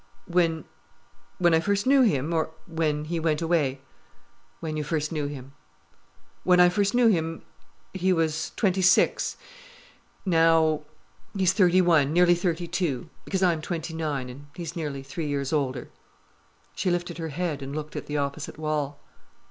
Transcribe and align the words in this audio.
"When—when 0.25 1.53
I 1.53 1.59
first 1.59 1.85
knew 1.85 2.01
him? 2.01 2.33
Or 2.33 2.49
when 2.65 3.05
he 3.05 3.19
went 3.19 3.39
away?——" 3.39 3.81
"When 4.59 4.75
you 4.75 4.83
first 4.83 5.11
knew 5.11 5.27
him." 5.27 5.53
"When 6.43 6.59
I 6.59 6.69
first 6.69 6.95
knew 6.95 7.05
him, 7.05 7.43
he 7.93 8.11
was 8.11 8.51
twenty 8.55 8.81
six—now—he's 8.81 11.53
thirty 11.53 11.81
one—nearly 11.81 12.33
thirty 12.33 12.65
two—because 12.65 13.43
I'm 13.43 13.61
twenty 13.61 13.93
nine, 13.93 14.27
and 14.27 14.47
he 14.55 14.63
is 14.63 14.75
nearly 14.75 15.03
three 15.03 15.27
years 15.27 15.53
older——" 15.53 15.91
She 16.73 16.89
lifted 16.89 17.19
her 17.19 17.29
head 17.29 17.61
and 17.61 17.75
looked 17.75 17.95
at 17.95 18.07
the 18.07 18.17
opposite 18.17 18.57
wall. 18.57 18.99